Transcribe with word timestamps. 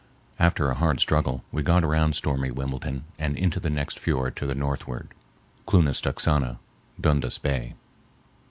After 0.39 0.67
a 0.67 0.73
hard 0.73 0.99
struggle 0.99 1.43
we 1.51 1.61
got 1.61 1.83
around 1.83 2.15
stormy 2.15 2.49
Wimbledon 2.49 3.05
and 3.19 3.37
into 3.37 3.59
the 3.59 3.69
next 3.69 3.99
fiord 3.99 4.35
to 4.37 4.47
the 4.47 4.55
northward 4.55 5.09
(Klunastucksana—Dundas 5.67 7.37
Bay). 7.37 7.75